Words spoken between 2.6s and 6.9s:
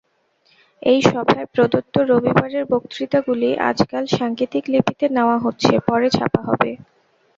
বক্তৃতাগুলি আজকাল সাঙ্কেতিক লিপিতে নেওয়া হচ্ছে, পরে ছাপা হবে।